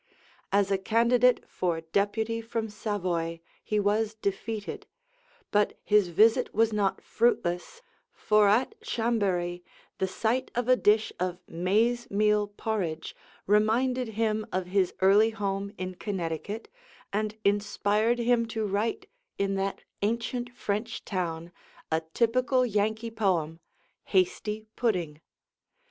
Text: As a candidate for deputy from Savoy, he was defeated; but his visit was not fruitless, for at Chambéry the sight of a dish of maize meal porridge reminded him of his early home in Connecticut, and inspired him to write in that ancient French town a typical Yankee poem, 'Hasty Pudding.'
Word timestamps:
As 0.51 0.71
a 0.71 0.79
candidate 0.79 1.47
for 1.47 1.81
deputy 1.81 2.41
from 2.41 2.69
Savoy, 2.69 3.39
he 3.63 3.79
was 3.79 4.15
defeated; 4.15 4.87
but 5.51 5.77
his 5.83 6.07
visit 6.07 6.51
was 6.55 6.73
not 6.73 7.03
fruitless, 7.03 7.83
for 8.11 8.47
at 8.47 8.73
Chambéry 8.81 9.61
the 9.99 10.07
sight 10.07 10.49
of 10.55 10.67
a 10.67 10.75
dish 10.75 11.13
of 11.19 11.37
maize 11.47 12.09
meal 12.09 12.47
porridge 12.47 13.15
reminded 13.45 14.07
him 14.17 14.43
of 14.51 14.65
his 14.65 14.91
early 15.01 15.29
home 15.29 15.71
in 15.77 15.93
Connecticut, 15.93 16.67
and 17.13 17.35
inspired 17.43 18.17
him 18.17 18.47
to 18.47 18.65
write 18.65 19.07
in 19.37 19.53
that 19.53 19.83
ancient 20.01 20.51
French 20.51 21.05
town 21.05 21.51
a 21.91 22.01
typical 22.15 22.65
Yankee 22.65 23.11
poem, 23.11 23.59
'Hasty 24.05 24.65
Pudding.' 24.75 25.21